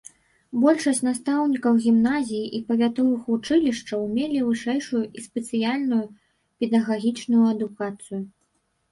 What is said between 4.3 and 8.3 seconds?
вышэйшую і спецыяльную педагагічную адукацыю.